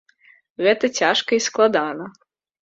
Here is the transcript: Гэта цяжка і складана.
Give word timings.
Гэта 0.67 0.89
цяжка 1.01 1.31
і 1.39 1.45
складана. 1.49 2.05